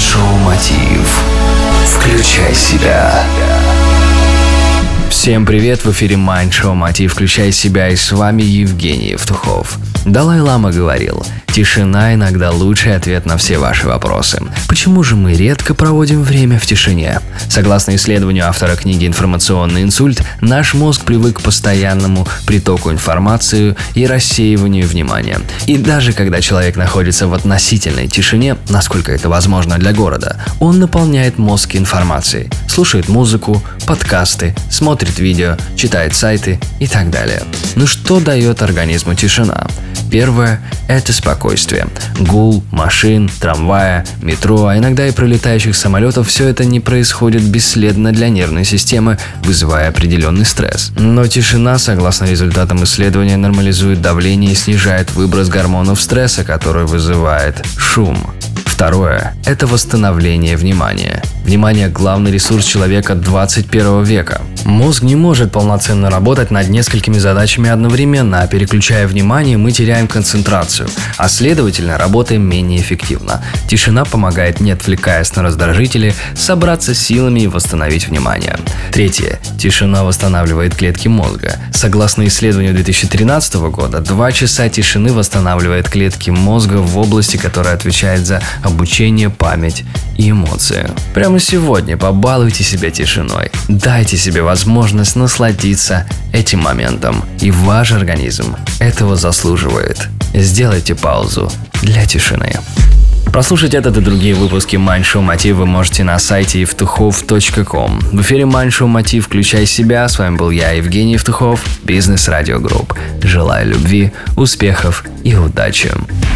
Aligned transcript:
Шоу 0.00 0.22
Мотив. 0.38 1.22
Включай 1.84 2.54
себя. 2.54 3.22
Всем 5.10 5.44
привет, 5.44 5.84
в 5.84 5.90
эфире 5.92 6.16
Mind 6.16 6.50
Show 6.50 6.72
Мотив 6.72 7.12
«Включай 7.12 7.52
себя» 7.52 7.90
и 7.90 7.96
с 7.96 8.10
вами 8.10 8.42
Евгений 8.42 9.10
Евтухов. 9.10 9.78
Далай-Лама 10.06 10.72
говорил, 10.72 11.24
тишина 11.46 12.14
иногда 12.14 12.50
лучший 12.50 12.96
ответ 12.96 13.26
на 13.26 13.36
все 13.36 13.58
ваши 13.58 13.86
вопросы. 13.86 14.40
Почему 14.66 15.02
же 15.02 15.14
мы 15.14 15.34
редко 15.34 15.74
проводим 15.74 16.22
время 16.22 16.58
в 16.58 16.64
тишине? 16.64 17.20
Согласно 17.50 17.94
исследованию 17.96 18.48
автора 18.48 18.76
книги 18.76 19.06
«Информационный 19.06 19.82
инсульт», 19.82 20.22
наш 20.40 20.72
мозг 20.72 21.02
привык 21.04 21.38
к 21.38 21.42
постоянному 21.42 22.26
притоку 22.46 22.90
информации 22.90 23.76
и 23.94 24.06
рассеиванию 24.06 24.88
внимания. 24.88 25.38
И 25.66 25.76
даже 25.76 26.14
когда 26.14 26.40
человек 26.40 26.76
находится 26.76 27.28
в 27.28 27.34
относительной 27.34 28.08
тишине, 28.08 28.56
насколько 28.70 29.12
это 29.12 29.28
возможно 29.28 29.76
для 29.76 29.92
города, 29.92 30.42
он 30.60 30.78
наполняет 30.78 31.36
мозг 31.36 31.76
информацией, 31.76 32.48
слушает 32.68 33.08
музыку, 33.08 33.62
подкасты, 33.86 34.54
смотрит 34.70 35.18
видео, 35.18 35.56
читает 35.76 36.14
сайты 36.14 36.58
и 36.78 36.86
так 36.86 37.10
далее. 37.10 37.42
Ну 37.76 37.86
что 37.86 38.18
дает 38.18 38.62
организму 38.62 39.14
тишина? 39.14 39.66
Первое– 40.10 40.60
это 40.88 41.12
спокойствие. 41.12 41.86
Гул, 42.18 42.64
машин, 42.72 43.30
трамвая, 43.40 44.04
метро, 44.22 44.66
а 44.66 44.76
иногда 44.76 45.06
и 45.06 45.12
пролетающих 45.12 45.76
самолетов– 45.76 46.28
все 46.28 46.48
это 46.48 46.64
не 46.64 46.80
происходит 46.80 47.42
бесследно 47.42 48.12
для 48.12 48.28
нервной 48.28 48.64
системы, 48.64 49.18
вызывая 49.44 49.88
определенный 49.88 50.44
стресс. 50.44 50.90
Но 50.96 51.26
тишина, 51.26 51.78
согласно 51.78 52.24
результатам 52.24 52.82
исследования, 52.82 53.36
нормализует 53.36 54.02
давление 54.02 54.52
и 54.52 54.56
снижает 54.56 55.12
выброс 55.12 55.48
гормонов 55.48 56.00
стресса, 56.00 56.42
который 56.42 56.86
вызывает 56.86 57.64
шум. 57.76 58.18
Второе– 58.66 59.34
это 59.44 59.66
восстановление 59.66 60.56
внимания. 60.56 61.22
Внимание– 61.44 61.88
главный 61.90 62.32
ресурс 62.32 62.64
человека 62.64 63.14
21 63.14 64.02
века. 64.04 64.40
Мозг 64.64 65.02
не 65.02 65.16
может 65.16 65.52
полноценно 65.52 66.10
работать 66.10 66.50
над 66.50 66.68
несколькими 66.68 67.18
задачами 67.18 67.70
одновременно, 67.70 68.42
а 68.42 68.46
переключая 68.46 69.06
внимание, 69.06 69.56
мы 69.56 69.72
теряем 69.72 70.06
концентрацию, 70.06 70.88
а 71.16 71.28
следовательно 71.28 71.98
работаем 71.98 72.42
менее 72.42 72.80
эффективно. 72.80 73.42
Тишина 73.68 74.04
помогает, 74.04 74.60
не 74.60 74.72
отвлекаясь 74.72 75.34
на 75.34 75.42
раздражители, 75.42 76.14
собраться 76.36 76.94
силами 76.94 77.40
и 77.40 77.46
восстановить 77.46 78.08
внимание. 78.08 78.58
Третье. 78.92 79.40
Тишина 79.58 80.04
восстанавливает 80.04 80.74
клетки 80.74 81.08
мозга. 81.08 81.56
Согласно 81.72 82.26
исследованию 82.26 82.74
2013 82.74 83.54
года, 83.54 84.00
2 84.00 84.32
часа 84.32 84.68
тишины 84.68 85.12
восстанавливает 85.12 85.88
клетки 85.88 86.30
мозга 86.30 86.76
в 86.76 86.98
области, 86.98 87.36
которая 87.36 87.74
отвечает 87.74 88.26
за 88.26 88.42
обучение, 88.62 89.30
память 89.30 89.84
и 90.16 90.30
эмоции. 90.30 90.90
Прямо 91.14 91.38
сегодня 91.38 91.96
побалуйте 91.96 92.62
себя 92.62 92.90
тишиной. 92.90 93.50
Дайте 93.68 94.16
себе 94.16 94.42
возможность 94.50 95.14
насладиться 95.14 96.08
этим 96.32 96.58
моментом. 96.58 97.24
И 97.40 97.52
ваш 97.52 97.92
организм 97.92 98.56
этого 98.80 99.14
заслуживает. 99.14 100.08
Сделайте 100.34 100.96
паузу 100.96 101.52
для 101.82 102.04
тишины. 102.04 102.54
Прослушать 103.26 103.74
этот 103.74 103.96
и 103.96 104.00
другие 104.00 104.34
выпуски 104.34 104.74
Mind 104.74 105.02
Show 105.02 105.20
Мотив 105.20 105.54
вы 105.54 105.66
можете 105.66 106.02
на 106.02 106.18
сайте 106.18 106.62
евтухов.ком. 106.62 108.00
В 108.00 108.22
эфире 108.22 108.42
Mind 108.42 108.70
Show 108.70 108.88
Мотив 108.88 109.26
«Включай 109.26 109.66
себя». 109.66 110.08
С 110.08 110.18
вами 110.18 110.34
был 110.34 110.50
я, 110.50 110.72
Евгений 110.72 111.12
Евтухов, 111.12 111.64
Бизнес 111.84 112.26
Радио 112.26 112.58
Групп. 112.58 112.92
Желаю 113.22 113.68
любви, 113.68 114.10
успехов 114.36 115.04
и 115.22 115.36
удачи. 115.36 115.92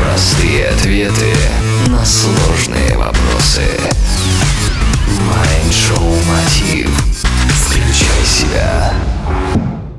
Простые 0.00 0.68
ответы 0.68 1.34
на 1.88 2.02
сложные 2.06 2.87